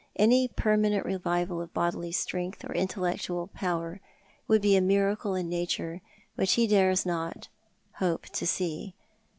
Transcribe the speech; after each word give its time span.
Any 0.15 0.47
permanent 0.47 1.05
revival 1.05 1.61
of 1.61 1.75
bodily 1.75 2.11
strength 2.11 2.65
or 2.65 2.73
intellectual 2.73 3.45
power 3.49 4.01
would 4.47 4.59
be 4.59 4.75
a 4.75 4.81
miracle 4.81 5.35
in 5.35 5.47
nature 5.47 6.01
which 6.33 6.53
he 6.53 6.65
dares 6.65 7.05
not 7.05 7.49
hope 7.99 8.25
to 8.29 8.47
see. 8.47 8.95